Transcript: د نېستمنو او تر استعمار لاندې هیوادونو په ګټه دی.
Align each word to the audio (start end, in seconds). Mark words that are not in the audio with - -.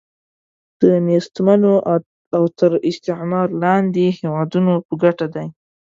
د 0.81 0.83
نېستمنو 1.07 1.73
او 2.35 2.43
تر 2.59 2.71
استعمار 2.89 3.47
لاندې 3.63 4.05
هیوادونو 4.19 4.73
په 4.87 4.93
ګټه 5.03 5.27
دی. 5.35 5.47